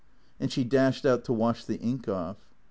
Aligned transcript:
And 0.39 0.51
she 0.51 0.63
dashed 0.63 1.05
out 1.05 1.23
to 1.25 1.31
wash 1.31 1.63
the 1.63 1.77
ink 1.79 2.09
off. 2.09 2.49